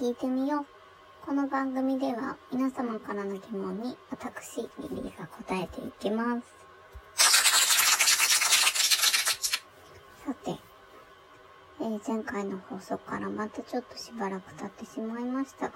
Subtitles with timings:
[0.00, 0.66] 聞いてみよう。
[1.26, 6.46] この番組では皆様からの疑問に私、リリーが答えていきます。
[10.24, 10.56] さて、
[11.82, 15.74] えー、前回の放送からまたちょっとしばらく経ってしまいましたが、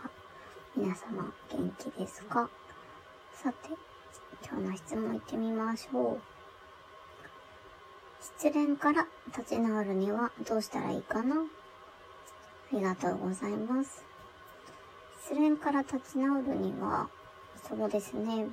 [0.75, 2.49] 皆様元気ですか？
[3.35, 3.69] さて、
[4.43, 6.21] 今日の質問いってみましょう。
[8.39, 11.37] 失恋から立ち直るにはどうしたらいいかな？
[11.37, 11.41] あ
[12.73, 14.03] りがとうございます。
[15.27, 17.09] 失恋から立ち直るには、
[17.67, 18.47] そうですね。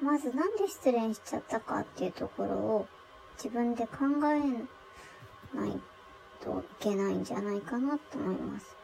[0.00, 2.86] まずなんで失恋しちゃったかっていうところを
[3.36, 5.80] 自分で考えない
[6.40, 8.76] といけないんじゃないかなと思います。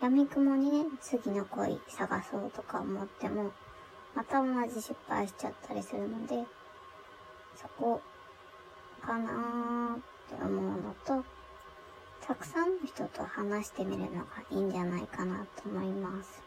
[0.00, 3.50] 闇雲にね、次の恋探そうとか思っても、
[4.14, 6.44] また同じ失敗しちゃったりするので、
[7.56, 8.00] そこ
[9.02, 11.24] かなーって思うのと、
[12.26, 16.42] たくさんの人と話してみるのがいいんじゃないかなと思います。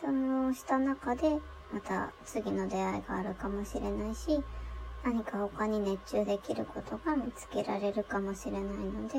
[0.00, 1.38] そのした中で、
[1.70, 4.42] また次の出会いがあるかもしれないし、
[5.04, 9.18] 何か他に熱中できることが見つけられるかもしれないので、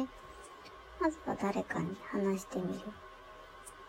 [0.99, 2.79] まずは誰かに話してみる。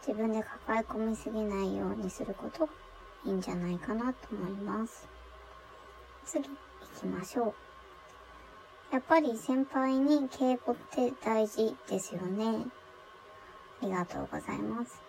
[0.07, 2.73] 自分で抱え込みすぎないようにすることが
[3.25, 5.09] いいんじゃないかなと思います。
[6.27, 6.57] 次、行
[7.01, 7.72] きましょう。
[8.93, 12.67] やっぱり先輩に敬語って大事ですよね。
[13.81, 15.01] ありがとうございます。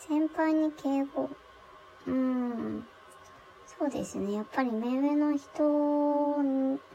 [0.00, 1.30] 先輩に敬語。
[2.08, 2.84] うーん。
[3.78, 4.32] そうですね。
[4.32, 6.42] やっぱり目上の人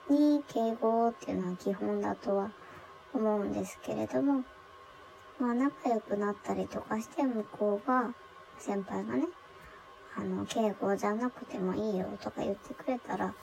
[0.09, 2.51] に敬語っていうのは基本だとは
[3.13, 4.43] 思うんですけれども、
[5.39, 8.13] まあ仲良くなったりとかして向こうが、
[8.59, 9.23] 先輩がね、
[10.17, 13.33] あの、敬語じゃなくてもいいよとか言ってくれたら、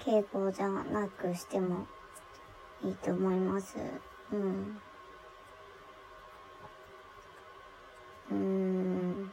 [0.00, 1.86] 敬語じゃなくしても
[2.82, 3.76] いいと思います。
[4.32, 4.80] うん。
[8.30, 9.32] うーん。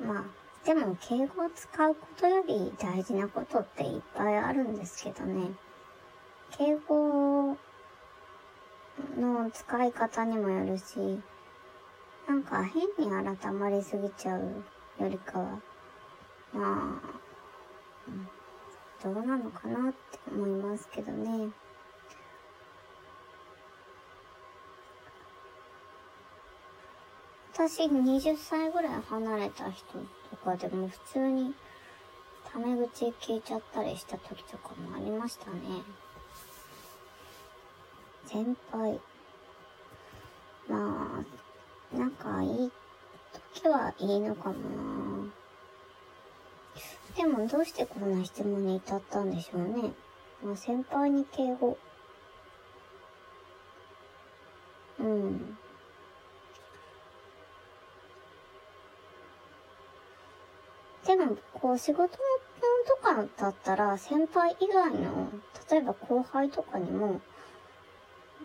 [0.00, 0.24] まあ、
[0.64, 5.50] でも敬語を使うことより大事なことっていっぱいあるんですけどね。
[6.56, 7.56] 敬語
[9.18, 11.20] の使い方にもよるし、
[12.28, 13.10] なんか変に
[13.40, 14.64] 改まりすぎちゃう
[15.00, 15.60] よりかは、
[16.52, 17.20] まあ、
[18.06, 18.37] うん
[19.02, 21.50] どうなのかなって思いますけどね。
[27.52, 29.84] 私20歳ぐらい離れた人
[30.30, 31.54] とかでも普通に
[32.52, 35.58] タメ口聞いちゃったりした時とかもありましたね。
[38.26, 39.00] 先輩。
[40.68, 41.24] ま
[41.92, 42.72] あ、仲いい
[43.54, 44.54] 時はいいのかも
[45.24, 45.37] な
[47.18, 49.92] でもどうしてこんな質問に至ったんでしょうね。
[50.40, 51.76] まあ、先輩に敬語。
[55.00, 55.58] うん。
[61.04, 62.08] でも、こう、仕事の
[62.86, 65.32] とかだったら、先輩以外の、
[65.68, 67.20] 例えば後輩とかにも、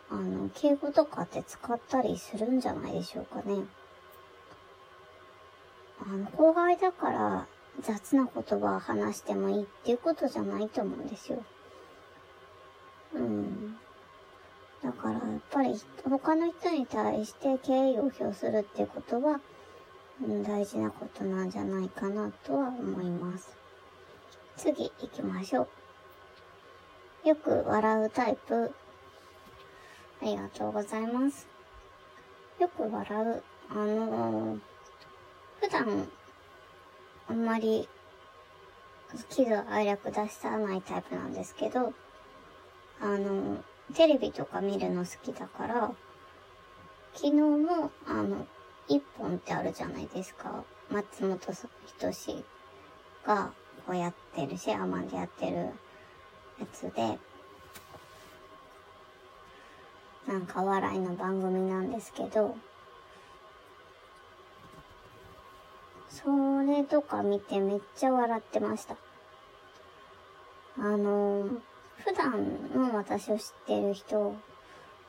[0.09, 3.65] あの、敬語とかって使ったりするんじゃないでしょうかね。
[6.01, 7.47] あの、後輩だから、
[7.81, 11.43] 雑な言葉を話してもいいっていうことじゃないと思うんですよ。
[13.15, 13.77] うん。
[14.83, 19.39] だからやっぱり他の人に対して敬意を表するっていうことは、
[20.21, 23.55] うん、大事なことなんじゃないかなとは思います。
[24.57, 25.67] 次行きましょ
[27.25, 27.27] う。
[27.29, 28.71] よく笑うタイプ。
[30.21, 31.47] ありがとうございます。
[32.59, 33.43] よく笑う。
[33.69, 34.59] あのー、
[35.61, 36.07] 普段
[37.33, 37.89] あんまり
[39.29, 41.91] 喜怒哀楽出さないタイプなんですけど、
[43.01, 43.63] あの、
[43.95, 45.91] テレビとか見るの好きだから、
[47.15, 48.45] 昨日も、あの、
[48.87, 50.63] 一本ってあるじゃないですか。
[50.91, 52.45] 松本人志
[53.25, 53.51] が
[53.87, 57.17] こうやってる、シェアマンでやってるやつで、
[60.27, 62.55] なんか笑いの番組なんですけど、
[66.23, 68.95] それとか見てめっちゃ笑ってました。
[70.77, 71.49] あの、
[71.97, 74.33] 普段の私を知ってる人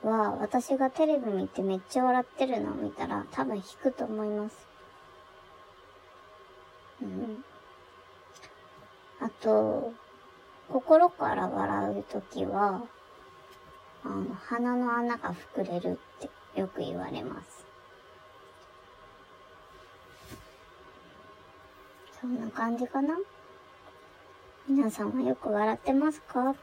[0.03, 4.69] は、私がテレビ見てめっちゃ笑ってるのを見たら多分引くと思います。
[7.03, 7.45] うん。
[9.21, 9.93] あと、
[10.69, 12.83] 心から笑うときは、
[14.05, 17.64] あの、鼻の穴が膨れるってよく言われます。
[22.25, 23.19] そんな感じかな？
[24.67, 26.41] 皆さんはよく笑ってますか？
[26.41, 26.57] 今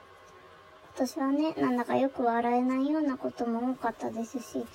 [0.95, 4.65] 年はね、なんだかよく笑えないようなことも多かったですし、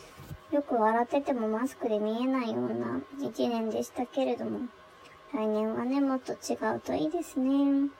[0.52, 4.60] よく笑っててもマスクで見えないような一年でしたけれども、
[5.34, 7.90] 来年はね、もっと違うといいですね。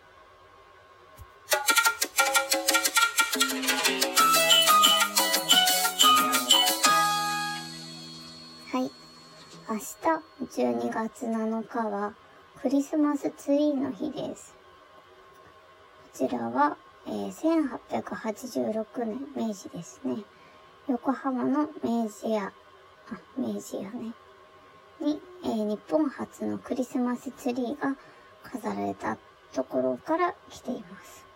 [8.71, 8.93] はい。
[9.69, 12.15] 明日、12月7日は、
[12.63, 14.55] クリスマスツリーの日です。
[16.15, 20.17] こちらは、えー、1886年、明治ですね。
[20.89, 22.53] 横浜の明治屋、あ、
[23.37, 24.15] 明治屋ね。
[25.01, 27.95] に、えー、日本初のクリスマスツリーが
[28.43, 29.19] 飾られた
[29.53, 31.27] ところから来ています。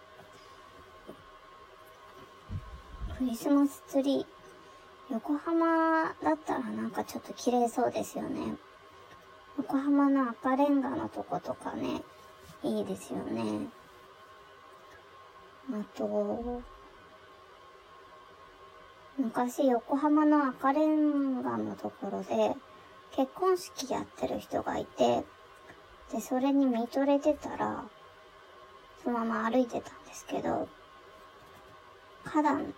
[3.18, 8.56] クリスマスツリー、横浜だったらなんかちょっと綺麗そうですよね。
[9.60, 12.00] 横浜の赤レンガのとことかね、
[12.62, 13.68] いいですよね。
[15.70, 16.62] あと、
[19.18, 22.54] 昔横浜の赤レンガのところで
[23.14, 25.24] 結婚式やってる人がいて、
[26.10, 27.84] で、それに見とれてたら、
[29.04, 30.68] そのまま歩いてたんですけど、
[32.24, 32.74] 花壇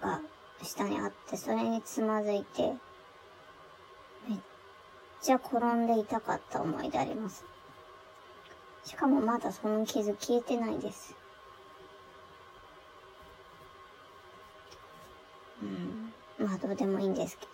[0.00, 0.20] が
[0.62, 2.74] 下にあって、それにつまずいて、
[5.22, 7.44] ちゃ転んで痛かった思い出あります。
[8.84, 11.14] しかもまだその傷消えてないです。
[15.62, 16.12] うん。
[16.46, 17.52] まあどうでもいいんですけど。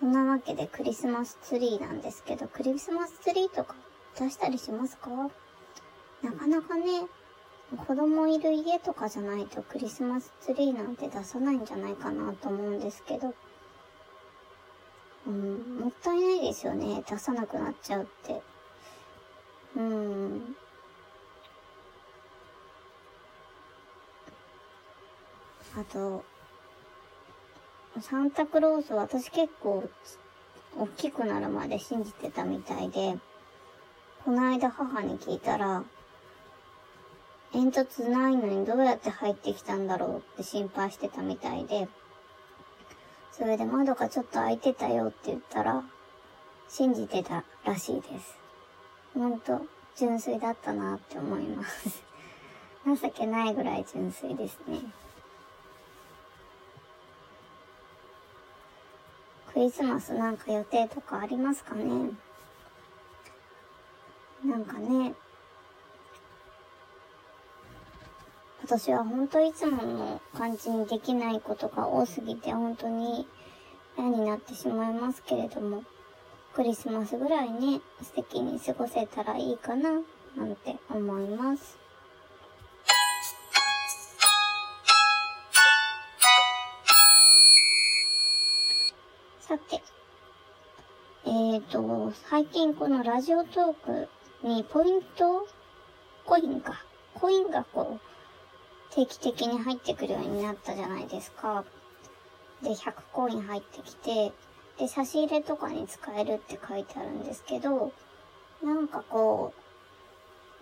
[0.00, 3.74] そんなわけでクリスマスツリーなんですけど、クリスマスツリーとか
[4.18, 5.10] 出したりしますか？
[6.22, 6.84] なかなかね、
[7.86, 13.34] 子供いる家とかじゃないとクリスマスツリーなんて出さないんじゃないかなと思うんですけど、
[15.28, 17.04] うん、もったいないですよね。
[17.06, 18.40] 出さなくなっちゃうって。
[19.76, 20.56] うん。
[25.76, 26.24] あと、
[28.00, 29.88] サンタクロース私結構
[30.78, 33.18] 大きくなるまで信じてたみたいで、
[34.24, 35.84] この間母に聞いたら、
[37.52, 41.86] 煙突ないのにどうやって入ってきたんだろうって心配してたみたいで、
[43.38, 45.84] それで窓がちょっと開いてたよって言ったら、
[46.68, 48.36] 信じてたらしいです。
[49.14, 49.60] ほんと、
[49.94, 52.02] 純粋だったなって思います
[53.00, 54.80] 情けないぐらい純粋ですね。
[59.52, 62.10] クリスマスなんか予定とかありますかね？
[64.44, 65.14] なんかね、
[68.70, 73.26] 私は本当いつもの感じにできないことが多すぎて本当に
[73.96, 75.84] 嫌になってしまいますけれども、
[76.52, 79.92] クリスマスぐらいね、素敵に過ごせたらいいかな、
[80.36, 81.78] なんて思います。
[89.40, 89.82] さて、
[91.24, 94.06] えーと、最近このラジオトー
[94.42, 95.48] クにポイント
[96.26, 96.84] コインか。
[97.14, 98.17] コインがこう、
[98.90, 101.64] 定期的に入ってくるようになったじゃないですか。
[102.62, 104.32] で、100コイン入ってきて、
[104.78, 107.92] で、差し入れとかに使えるって書いてあるんですけど、
[108.62, 109.52] なんかこ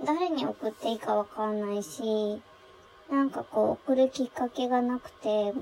[0.00, 2.42] う、誰に送っていいかわかんないし、
[3.10, 5.54] なんかこう、送るきっかけがなくて、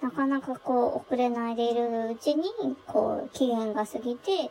[0.00, 2.44] なかなかこう、送れないでいるうちに、
[2.86, 4.50] こう、期限が過ぎて、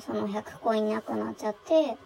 [0.00, 1.96] その100コインなくなっちゃって、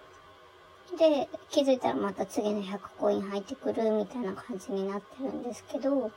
[0.98, 6.10] で、気づいたらまた次の100コイン入ってくるみたいな感じになってるんですけど、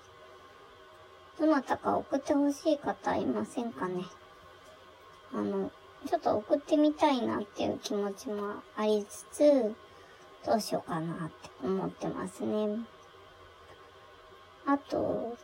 [1.40, 4.04] どなたか送ってほしい方いませんかね？
[5.34, 5.72] あの、
[6.06, 9.76] ちょっと送ってみたいなっていう気持ちもありつつ、
[10.46, 12.80] どうしようかなって思ってますね。
[14.66, 15.38] あと、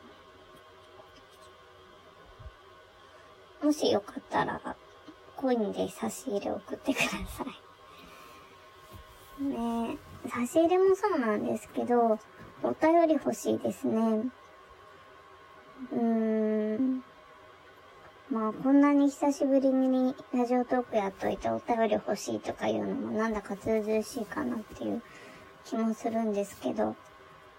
[3.64, 4.60] もしよかったら、
[5.36, 7.69] コインで差し入れ送ってください。
[9.44, 12.20] ね差し入れもそうなんですけど、
[12.64, 14.30] お便り欲しいですね。
[15.94, 17.04] うーん。
[18.32, 25.02] まあ、こんなに久しぶりにラジオトークやっといてお便り欲しいとかいうのもなんだかずうずうしいかなっていう
[25.66, 26.96] 気もするんですけど、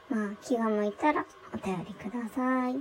[0.09, 2.77] まあ、気が向いたらお便りください。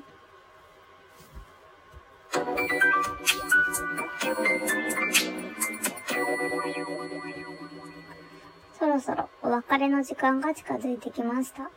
[9.50, 11.72] お別れの時間が近づいてきました。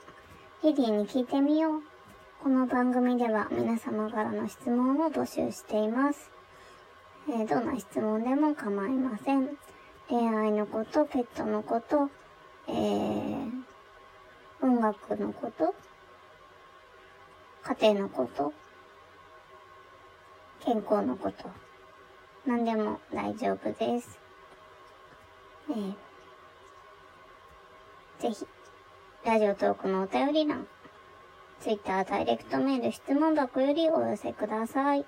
[0.62, 1.82] リリーに聞いてみよう。
[2.42, 6.30] この番組では皆様からの質問を募集しています。
[7.30, 9.56] えー、どんな質問でも構いません。
[10.10, 12.10] 恋愛のこと、ペットのこと、
[12.68, 13.50] えー、
[14.60, 15.74] 音楽のこと、
[17.80, 18.52] 家庭のこと、
[20.62, 21.48] 健康のこと、
[22.44, 24.18] 何でも大丈夫です。
[25.70, 25.94] えー、
[28.22, 28.46] ぜひ、
[29.24, 30.68] ラジオトークのお便り欄、
[31.58, 35.04] Twitter ダイレクトメール質問箱よりお寄せください。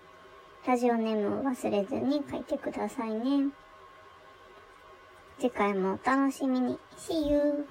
[0.67, 3.53] ラジオネームを忘れずに書いてくださいね。
[5.39, 6.77] 次回もお楽しみに。
[6.97, 7.69] See you!